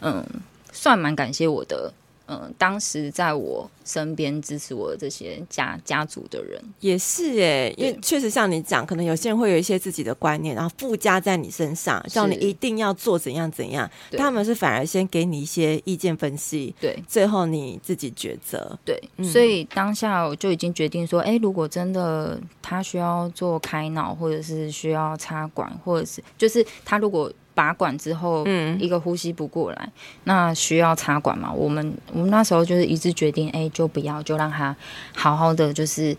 [0.00, 0.26] 嗯，
[0.72, 1.94] 算蛮感谢我的。
[2.28, 13.90] 嗯，当时在我身边支持我的这些家家族的人也是哎，因为确实像你讲，可能有些人会有一些自己的观念，然后附加在你身上，叫你一定要做怎样怎样。
[14.18, 18.78] 他们是反而先给你一些意见分析，对，最后你自己抉择。
[18.84, 27.32] 对，所以当下我就已经决定说，哎，如果真的他需要做开脑，或者是需要插管，或者是就是他如果。
[27.58, 29.92] 拔管之后，嗯，一个呼吸不过来，
[30.22, 31.52] 那需要插管嘛？
[31.52, 34.74] 我们我们那时候就是一致决定，哎、欸，就不要，就让他
[35.12, 36.16] 好好的，就是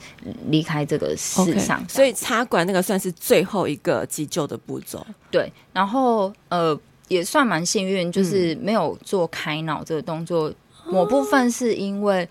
[0.49, 1.81] 离开这个世上。
[1.85, 5.07] Okay, 所以插管那个算是最后一个急救的步骤。
[5.31, 10.51] 对，然后呃，也算蛮幸运，就是没有做开脑这个动作。
[10.87, 12.27] 某部分是因为。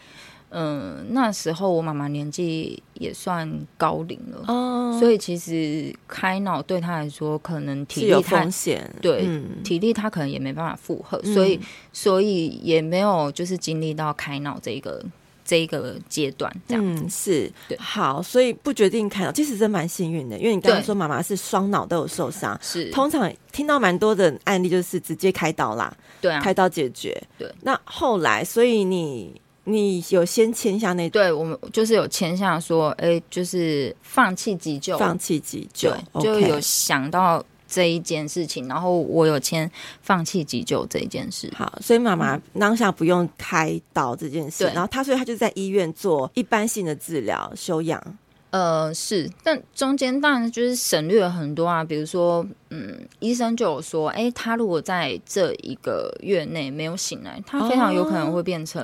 [0.50, 15.04] 嗯，那时候我妈妈年纪也算高龄了，哦，所以其实开脑对她来说可能体力太风险，对，嗯、体力她可能也没办法负荷，所以、嗯、所以也没有就是经历到开脑这一个
[15.44, 16.82] 这一个阶段，这样。
[16.82, 17.52] 嗯是。
[17.68, 17.76] 对。
[17.76, 22.90] 好，所以不决定开脑，其实真蛮幸运的，因为你刚刚说妈妈是双脑都有受伤，是。
[22.90, 29.38] 通常听到蛮多的案例就是直接开刀啦，对啊，开刀解决，对，那后来所以你。
[29.68, 31.10] 你有先签下那？
[31.10, 41.52] 对，我们就是有签下说，哎、欸，就是放弃急救，放弃急救，就有想到这一件事情，然后我有签放弃急救这一件事。
[41.54, 48.02] 好，所以妈妈当下不用开刀这件事，然后她所以她就在医院做一般性的治疗休养。
[48.50, 58.82] 呃，是，但中间当然就是省略了很多啊，比如说，嗯，医生就有说，哎，他如果在这一个月内没有醒来，他非常有可能会变成、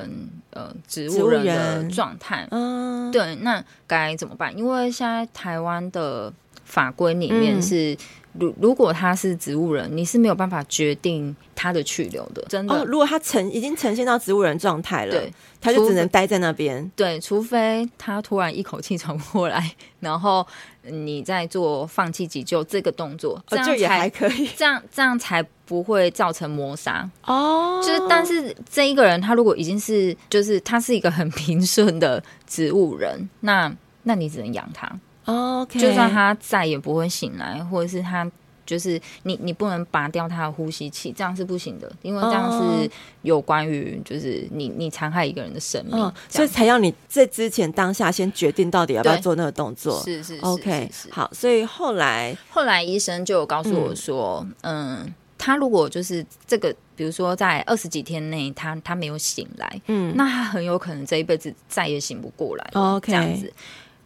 [0.53, 2.47] 哦、呃植物人的状态。
[2.51, 4.57] 嗯，对，那该怎么办？
[4.57, 6.33] 因为现在台湾的
[6.65, 7.95] 法规里面是。
[7.95, 7.99] 嗯
[8.39, 12.75] 如如果他是植物人，你是没有办法决定他的去留的，真的。
[12.75, 16.91] 哦，如果他呈已经呈现到植物人状态了，对，他就只能待在那边。
[16.97, 20.47] 对，除非他突然一口气喘不过来， 然后
[20.83, 27.81] 你再做放弃急救这个动作，这样也还可以， 这样这样才不会造成磨伤哦。
[27.85, 34.91] 就是，但是这一个人他如果已经是，就是他是一个很平顺的植物人，那那你只能养他。
[35.25, 38.31] OK，就算他再也不会醒来，或者是他
[38.67, 50.03] 就是你，你不能拔掉他的呼吸器，这样是不行的，因为这样是有关于就是你你残害一个人的生命，哦，所以才要你在之前当下先决定到底要不要做那个动作。
[50.03, 62.71] 是是，是 OK，是是好，所以后来后来医生就有告诉我说，嗯，嗯，他如果就是这个，比如说在二十几天内他他没有醒来，嗯，那他很有可能这一辈子再也醒不过来。
[62.73, 63.53] OK，这样子。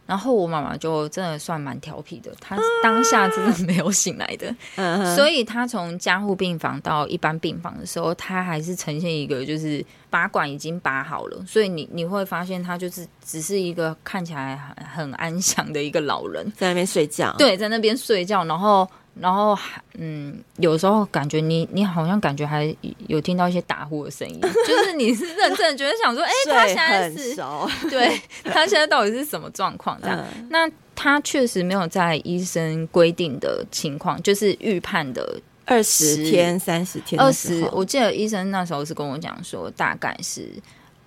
[0.09, 18.89] 然后我妈妈就真的算蛮调皮的，她当下真的没有醒来的，啊、所以她从加护病房到一般病房的时候，她还是呈现一个就是拔管已经拔好了，所以你你会发现她就是只是一个看起来很很安详的一个老人在那边睡觉，对，在那边睡觉，然后。
[19.21, 22.75] 然后还嗯，有时候感觉你你好像感觉还
[23.07, 27.35] 有听到一些打呼的声音， 就是你是认真的觉得想说，哎、欸，他现在是，
[27.91, 29.99] 对，他现在到底是什么状况？
[30.01, 40.49] 这样，嗯、那他确实没有在医生规定的情况，就是预判的二十天、三十天、二十，我记得医生那时候是跟我讲说，大概是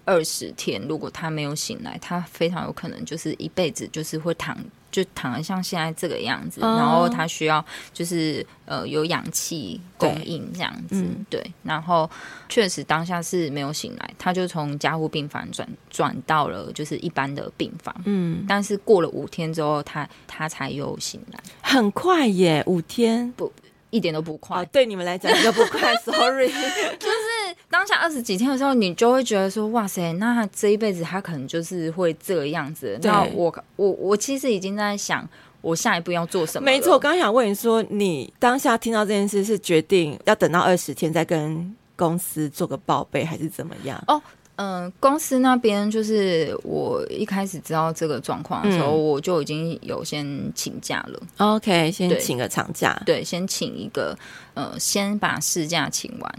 [0.06, 4.58] 二十天，如果他没有醒来，他非常有可能就是一辈子就是会躺。
[4.92, 12.10] 就躺得像现在这个样子，哦、然后他需要就是呃有氧气供应这样子，对，嗯、对，然后
[12.50, 23.32] 确实当下是没有醒来，他就从加护病房转转到了就是一般的病房，嗯，但是过了五天之后，他他才又醒来，很快耶，五天。
[23.32, 23.52] 不
[23.92, 26.48] 一点都不快，哦、对你们来讲都不快， sorry，
[27.00, 27.31] 就是。
[27.72, 35.28] 当下二十几天的时候，你就会觉得说：“哇塞，那他这一辈子他可能就是会这个样子。”那我我我其实已经在想，
[35.62, 36.66] 我下一步要做什么。
[36.66, 44.04] 没错，我刚想问你说，你当下听到这件事是决定要等到二十天再跟公司做个报备，还是怎么样？
[44.08, 44.22] 哦，
[44.58, 51.20] 嗯、呃，公司那边就是我一开始知道这个状况的时候，嗯、我就已经有先请假了。
[51.38, 54.18] OK，先请个长假，对，先请一个
[54.56, 56.36] 呃，先把事假请完。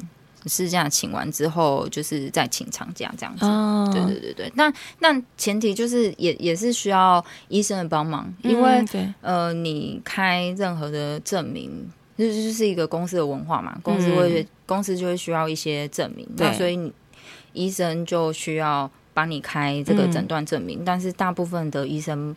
[0.46, 3.44] 事假请完之后，就是再请长假这样子。
[3.44, 11.70] 哦、对对对对，那那前提就是也也是需要医生的帮忙，因为、嗯、呃，你开任何的证明，
[12.18, 16.92] 就是就是一个公司的文化嘛，公司会、嗯、公司就会需要一些证明，所以你
[17.52, 22.34] 医生就需要帮你开这个诊断证明，嗯、但是大部分的医生，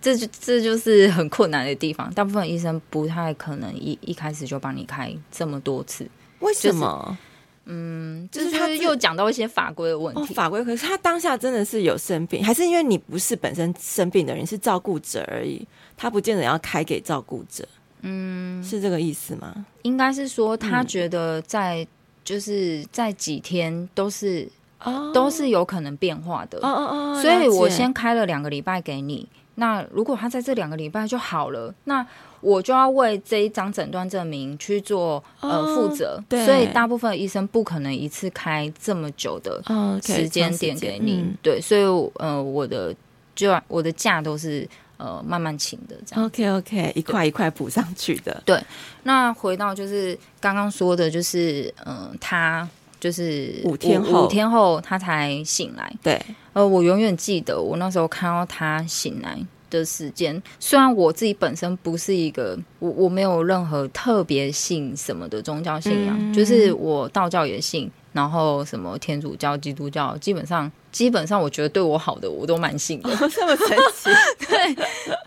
[0.00, 6.06] 这就这就是很困难的地方，大部分医生不太可能一一开始就帮你开这么多次。
[6.44, 7.02] 为什么？
[7.06, 7.18] 就是、
[7.66, 10.20] 嗯，就是他又讲到一些法规的问题。
[10.20, 15.66] 哦、法规，可是他当下真的是有生病，还是因为你不是本身生病的人，是照顾者而已？
[15.96, 17.66] 他不见得要开给照顾者。
[18.02, 19.64] 嗯，是这个意思吗？
[19.82, 21.86] 应该是说他觉得在、嗯、
[22.22, 24.46] 就是在几天都是、
[24.82, 26.58] 哦、都是有可能变化的。
[26.58, 29.26] 哦哦哦，所以我先开了两个礼拜给你。
[29.56, 32.06] 那如果他在这两个礼拜就好了，那
[32.40, 36.16] 我就要为这一张诊断证明去做呃负责。
[36.18, 39.62] 哦、对，所以大部分医生不可能一次开这么久的
[40.02, 41.20] 时间点给你。
[41.20, 41.82] 哦 okay, 对，所以
[42.16, 42.94] 呃我的
[43.34, 46.24] 就我的假都是呃慢慢请的这样。
[46.24, 48.42] OK OK，一块一块补上去的。
[48.44, 48.62] 对，
[49.04, 52.68] 那回到就是刚刚说的，就是嗯、呃、他。
[53.04, 55.94] 就是五天后，五天后他才醒来。
[56.02, 56.18] 对，
[56.54, 59.38] 呃，我永远记得我那时候看到他醒来
[59.68, 60.42] 的时间。
[60.58, 73.10] 虽然我自己本身不是一个，我我没有任何特别信什么的宗教信仰，嗯、就是我道教也信，然后什么天主教、基督教，基本上基本上我觉得对我好的我都蛮信的。
[73.10, 74.08] 哦、这么神奇？
[74.48, 74.74] 对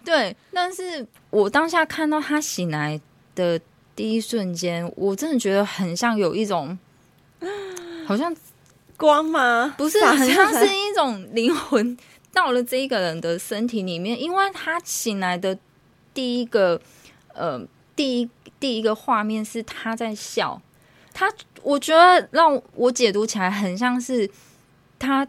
[0.03, 2.99] 对，但是我当下看到他醒来
[3.35, 3.61] 的
[3.95, 6.75] 第一瞬间，我真的觉得很像有一种。
[8.05, 8.35] 好像
[8.95, 9.75] 光吗？
[9.77, 11.95] 不是，很像是一种灵魂
[12.33, 15.57] 到了这一个人的身体里面，因为他醒来的
[16.13, 16.81] 第一个
[17.33, 17.61] 呃，
[17.95, 18.29] 第一
[18.59, 20.59] 第一个画面是他在笑，
[21.13, 21.31] 他
[21.61, 24.29] 我觉得让我解读起来很像是
[24.97, 25.27] 他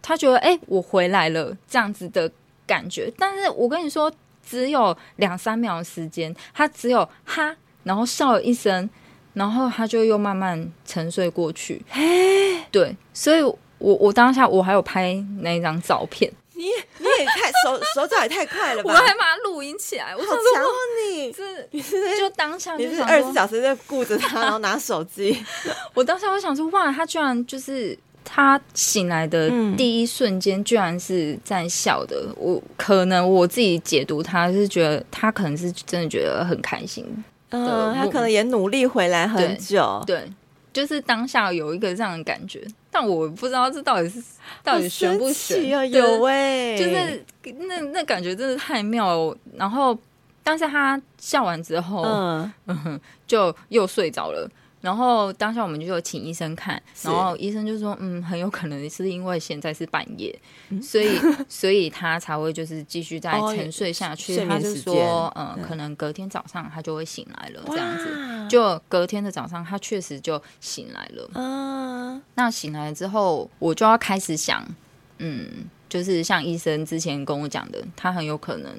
[0.00, 2.30] 他觉得哎、欸，我回来了这样子的
[2.66, 4.10] 感觉，但是我跟你说，
[4.48, 8.88] 只有两三秒的时间，他只有哈，然后笑了一声。
[9.34, 11.82] 然后他就又慢慢沉睡过去。
[11.90, 16.32] 哎，对，所以我我当下我还有拍那一张照片。
[16.54, 16.64] 你
[16.98, 18.92] 你也太手手脚也太快了吧！
[18.92, 20.14] 我还把它录音起来。
[20.14, 20.68] 我好强哦
[21.10, 21.32] 你！
[21.32, 25.36] 是你是就当下就你是二十四小时在顾着他，然后拿手机。
[25.94, 32.26] 我当下我想说，哇，他居然就是他醒来的第一瞬间，居然是在笑的。
[32.28, 37.04] 嗯、我可能我自己解读他是觉得他可能是真的觉得很开心。
[37.52, 40.32] 嗯，他可能也努力回来很久，对，对，
[40.72, 44.22] 就是当下有一个这样的感觉，但我不知道这到底是
[44.64, 45.84] 到底玄不玄啊？
[45.84, 47.24] 有哎、欸，就是
[47.68, 49.36] 那那感觉真的太妙了。
[49.54, 49.96] 然后，
[50.42, 52.02] 但是他笑完之后，
[52.66, 54.50] 嗯，就又睡着了。
[54.82, 61.18] 然后当下我们就有请医生看，然后医生就说，嗯，很有可能是因为现在是半夜，嗯、所以
[61.48, 64.38] 所以他才会就是继续再沉睡下去。
[64.40, 68.48] 哦、他就说，嗯，可能隔天早上他就会醒来了，这样子。
[68.50, 71.30] 就隔天的早上，他确实就醒来了。
[71.34, 74.66] 嗯，那醒来之后，我就要开始想，
[75.18, 75.46] 嗯，
[75.88, 78.70] 就是像医生之前跟我讲的，他很有可能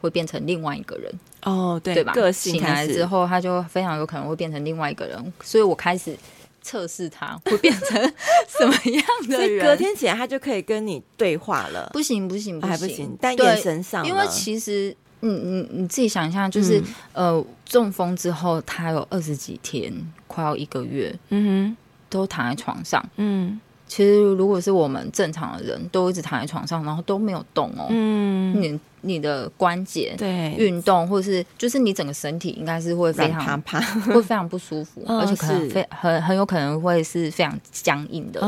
[0.00, 1.12] 会变成另外一个人。
[1.42, 2.12] 哦，对，对吧？
[2.12, 6.16] 个性醒来之后，他就非常有可能会变成另外一个人，所以我开始
[6.62, 8.12] 测试他会变成
[8.48, 9.64] 什么样的人。
[9.64, 11.88] 隔天起来，他就可以跟你对话了。
[11.92, 13.16] 不行，不行，不行，还不行。
[13.20, 16.78] 但眼神上，因为其实，你你你自己想一下，就是、
[17.14, 19.92] 嗯、呃，中风之后，他有二十几天，
[20.26, 21.76] 快要一个月，嗯哼，
[22.10, 23.60] 都躺在床上，嗯。
[23.90, 27.86] 其实，如果是我们正常的人，都一直躺在床上，然后都没有动哦。
[27.88, 38.40] 嗯，你你的关节对运动，或者是就是你整个身体，应该是会非常怕，怕，会非常不舒服， 哦、而且可能非很很有可能会是非常僵硬的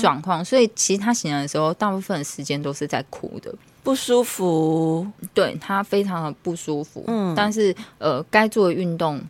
[0.00, 0.40] 状况。
[0.40, 5.06] 哦、所以，其实他醒来的时候，大部分的时间都是在哭的，不舒服。
[5.32, 7.04] 对，他非常的不舒服。
[7.06, 9.20] 嗯，但是呃，该做的运动。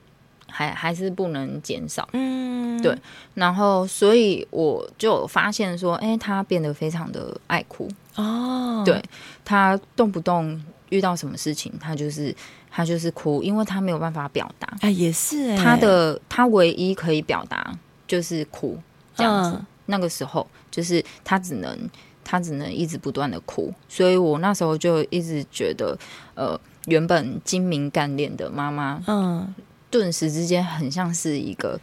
[0.50, 2.96] 还还是不能减少，嗯，对，
[3.34, 9.02] 然后所以我就发现说，哎，他变得非常的爱哭哦，对，
[9.44, 12.34] 他动不动遇到什么事情，他就是
[12.70, 17.72] 他就是哭，因为他没有办法表达，哎，也是，他的他唯一可以表达
[18.06, 18.78] 就是哭
[19.14, 21.78] 这样子，嗯、那个时候就是他只能
[22.24, 25.96] 他只能一直不断的哭，所以我那时候就一直觉得，
[26.34, 29.54] 呃，原本精明干练的妈妈，嗯。
[29.90, 31.78] 顿时之间很像是一个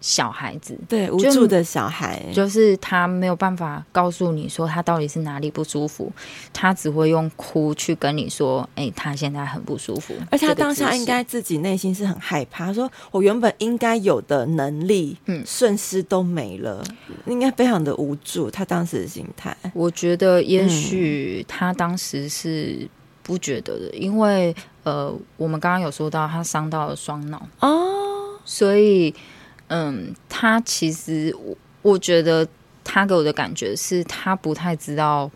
[0.00, 6.12] 小孩子，对，无助的小孩，就是他没有办法告诉你说他到底是哪里不舒服，
[6.52, 10.14] 他只会用哭去跟你说，哎、欸，他现在很不舒服。
[10.30, 16.84] 而且他当下应该自己内心是很害怕，他说我原本应该有的能力，嗯，瞬时都没了，
[17.26, 18.48] 应该非常的无助。
[18.48, 22.88] 他当时的心态，我觉得也许他当时是
[23.28, 24.56] 不觉得的，因为。
[24.84, 27.46] 呃，我们刚刚有说到他伤到了双脑。
[27.60, 29.14] 哦，所以
[29.66, 32.48] 嗯，他其实我我觉得
[32.82, 35.30] 他给我的感觉是他不太知道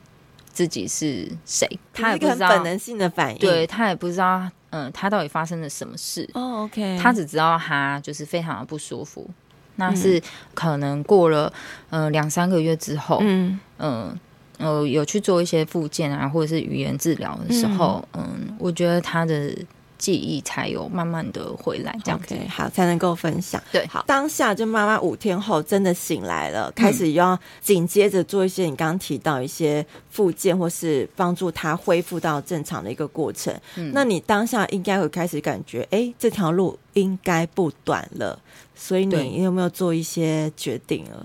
[0.51, 6.27] 自己是谁，他也不知道本能性的反应，对，他也不知道嗯，他到底发生了什么事。
[6.33, 9.29] 哦，OK，他只知道他就是非常的不舒服，
[9.77, 10.19] 那是
[10.55, 11.53] 可能过了
[11.91, 13.61] 呃两三个月之后，嗯。
[13.77, 13.91] 嗯。
[14.09, 14.19] 呃
[14.63, 19.53] 呃，有去做一些复健啊，或者是语言治疗的时候，嗯，嗯，我觉得他的
[19.99, 23.63] 记忆才有慢慢的回来，这样子 okay, 好才能够分享。
[23.71, 33.55] 对，好，当下就妈妈五天后真的醒来了，开始要紧接着做一些你刚刚提到一些复健，或是帮助他恢复到正常的一个过程。
[33.77, 38.37] 嗯，那你当下应该会开始感觉，哎、欸，这条路应该不短了，
[38.75, 41.23] 所以你有没有做一些决定了？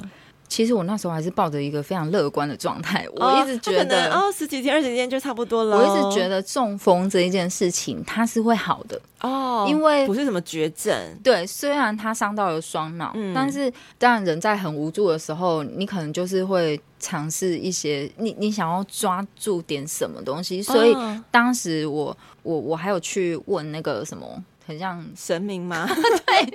[0.50, 5.78] 其实我那时候还是抱着一个非常乐观的状态，我一直觉得哦，十几天、二十几天就差不多了。
[5.78, 10.96] 我一直觉得中风这一件事情，它是会好的哦，因为不是什么绝症。
[11.24, 20.64] 对，虽然他伤到了双脑，嗯，但是当然人在很无助的时候，你可能就是会尝试一些，你你想要抓住点什么东西。
[20.64, 20.96] 所以
[21.30, 24.44] 当时我我我还有去问那个什么。
[24.68, 25.88] 很像神明吗？
[26.28, 26.46] 对，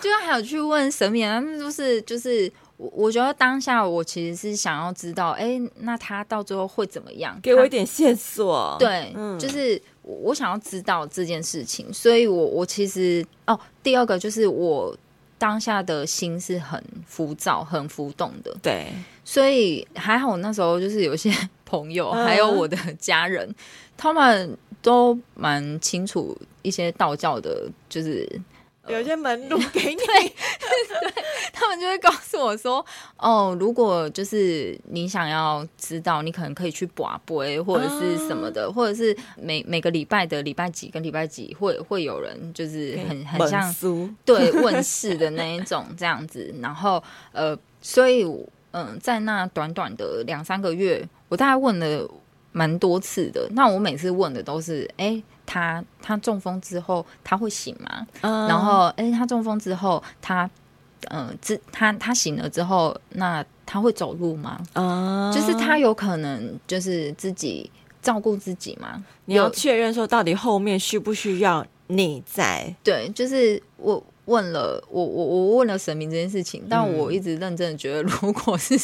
[0.00, 7.38] 就是还有去问神明啊，那就是就是我我觉得当下我其实是想要知道，哎、欸，那他到最后会怎么样？
[7.42, 8.76] 给我一点线索。
[8.78, 14.96] 对，嗯、就是我想要知道这件事情，所以我我其实哦，第二个就是我
[15.38, 18.54] 当下的心是很浮躁、很浮动的。
[18.62, 18.86] 对，
[19.24, 21.32] 所以还好，那时候就是有些
[21.64, 23.54] 朋友，还有我的家人，嗯、
[23.96, 24.58] 他们。
[24.82, 28.28] 都蛮清楚一些道教的，就是
[28.88, 32.84] 有一些门路给你，对， 对，他们就会告诉我说，
[33.16, 43.72] 哦，如果就是你想要知道，你可能可以去拔杯或者是什么的，啊、或者是每每个礼拜的礼拜几跟礼拜几会会有人就是很很像
[44.24, 48.26] 对问世的那一种这样子，然后呃，所以
[48.72, 52.08] 嗯，在那短短的两三个月，我大概问了。
[52.52, 58.06] 蛮多次的，那我每次问的都是，哎、欸，他他中风之后他会醒吗？
[58.20, 60.48] 嗯、然后，哎、欸，他中风之后他，
[61.08, 64.60] 呃，之他他醒了之后，那他会走路吗？
[64.74, 67.70] 嗯、就是他有可能就是自己
[68.02, 69.02] 照顾自己吗？
[69.24, 72.74] 你要确认说到底后面需不需要你在？
[72.84, 78.78] 对，就是我问了，我我我问了神明这件事情，但我一直认真的觉得，如果是。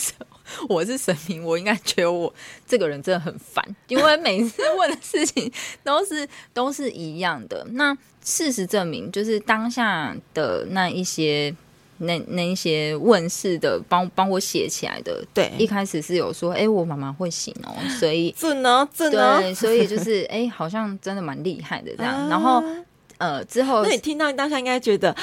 [0.68, 2.32] 我是神明，我应该觉得我
[2.66, 5.50] 这个人真的很烦， 因为每次问的事情
[5.82, 7.66] 都是都是一样的。
[7.72, 11.54] 那事实证明，就是当下的那一些
[11.98, 22.28] 那那一些问世的帮帮我写起来的，对，一开始是有说，哎、欸，我妈妈会醒哦， 所以准哦，准哦，对，所以就是哎、欸，好像真的蛮厉害的这样。
[22.28, 22.62] 然后
[23.18, 25.14] 呃，之后那你听到当下应该觉得。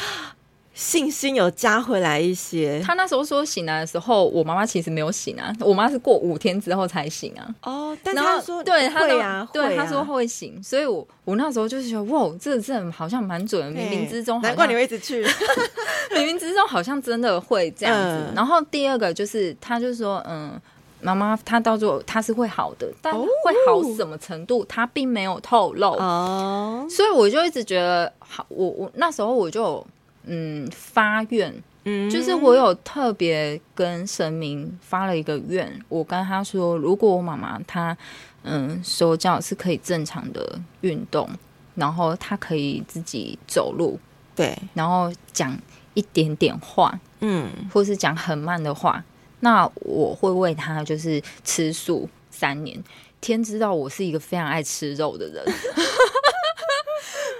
[0.75, 2.81] 信心有加回来一些。
[2.85, 7.47] 他那时候说醒来的时候，我妈妈其实没有醒啊，我妈是过五天之后才醒啊。
[7.63, 15.23] 哦，但他说对，他会啊，对，他说会醒，所以我我那时候就是觉得，哇，这这好像蛮准，冥冥之中，难怪你会一直去，
[16.13, 18.33] 冥冥之中好像真的会这样子。
[18.35, 20.59] 然后第二个就是，他就说，嗯，
[20.99, 23.27] 妈妈，她到最后他是会好的，但会
[23.65, 26.85] 好什么程度，他并没有透露哦。
[26.89, 29.81] 所以我就一直觉得，好，我我那时候我就。
[30.27, 31.53] 嗯，发愿，
[31.83, 37.95] 嗯，就是我有特别跟神明发了一个愿，我跟他说，如果我妈妈她，
[38.43, 41.29] 嗯，手脚是可以正常的运动，
[41.75, 43.99] 然后她可以自己走路，
[44.35, 45.57] 对，然后讲
[45.93, 49.03] 一点点话，嗯，或是讲很慢的话，
[49.41, 52.83] 那我会为她就是吃素三年。
[53.21, 55.43] 天知道我是一个非常爱吃肉的人，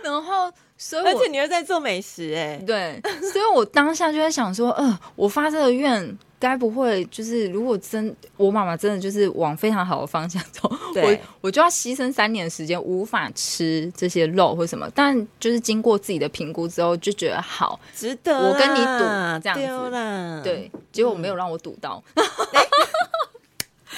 [0.05, 0.51] 然后。
[0.77, 3.01] 所以，而且你又在做美食哎、欸，对，
[3.31, 11.01] 所以我当下就在想说，呃，我发这个愿，该不会就是如果真我妈妈真的就是往非常好的方向走，对。
[11.01, 18.99] 我我就要牺牲三年的时间，无法吃这些肉或什么，但就是经过自己的评估之后，就觉得好值得，我跟你赌
[19.41, 22.03] 这样子，对，结果没有让我赌到。
[22.15, 22.25] 嗯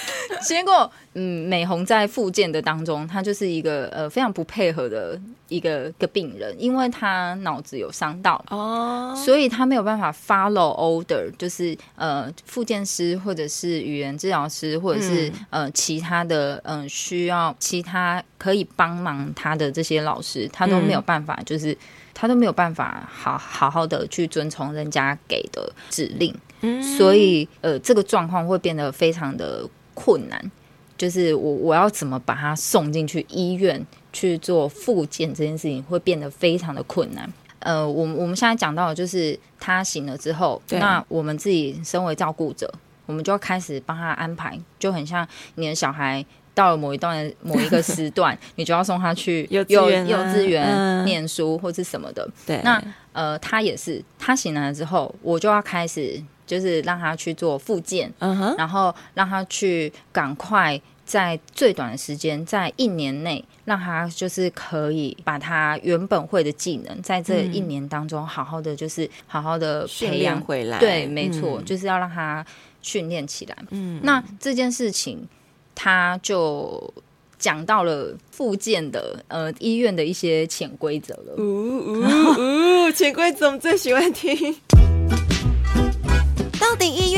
[0.46, 5.18] 结果，嗯，美红在复健的当中，她就是一个呃非常不配合的
[5.48, 8.42] 一个个病人，因为她脑子有伤到。
[8.50, 21.76] 哦，所以她没有办法 follow order，就是呃复健师或者是语言治疗师或者是、嗯、呃其他的嗯、呃、需要其他可以帮忙他的这些老师，他都没有办法，就是、嗯、
[22.14, 29.68] 他都没有办法好好好的去遵从人家给的指令，嗯，所以呃这个状况会变得非常的。
[30.00, 30.50] 困难
[30.96, 37.32] 就是我我要怎么把他送进去医院去做复健这件事情会变得非常的困难。
[37.60, 42.72] 呃，我们我们现在讲到的就是他醒了之后，那我们自己身为照顾者，
[43.06, 46.24] 我们就要开始帮他安排，就很像你的小孩
[46.54, 52.28] 到了某一段某一个时段， 你就要送他去幼幼稚园念书或是什么的。
[52.44, 52.82] 对，那
[53.12, 56.20] 呃，他也是，他醒来了之后，我就要开始。
[56.48, 70.78] 就是让他去做复健嗯哼然后让他去赶快在最短的时间，在一年内，让他就是可以把他原本会的技能，在这一年当中好好的就是好好的培养回来。
[70.78, 72.44] 对，没错，嗯、就是要让他
[72.82, 73.56] 训练起来。
[73.70, 75.26] 嗯，那这件事情
[75.74, 76.92] 他就
[77.38, 81.36] 讲到了复健的呃医院的一些潜规则了。
[81.38, 81.42] 呜
[81.78, 84.54] 呜呜，潜规则我们最喜欢听。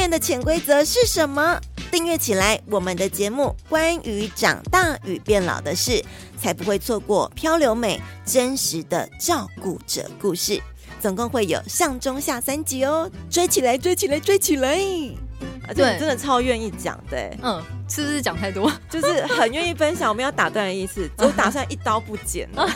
[0.09, 1.61] 的潜规则是什么？
[1.91, 6.01] 订阅起来，我们的节目关于长大与变老的事，
[6.41, 10.63] 才不会错过漂流美真实的照顾者故事。
[11.01, 14.79] 总共会有上中下三集哦，追起来，追起来，追起来！
[15.67, 18.71] 啊，对，真的超愿意讲的，嗯，是不是讲太多？
[18.89, 22.69] 就是很愿意分享，我们要打断的意思， 我打算一刀不剪了。